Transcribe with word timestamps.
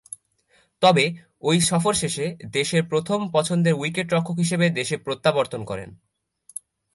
তবে, 0.81 1.05
ঐ 1.41 1.59
সফর 1.59 1.93
শেষে 1.93 2.37
দেশের 2.51 2.83
প্রথম 2.83 3.19
পছন্দের 3.31 3.73
উইকেট-রক্ষক 3.73 4.35
হিসেবে 4.35 4.69
দেশে 4.69 4.97
প্রত্যাবর্তন 4.97 5.65
করেন। 5.65 5.89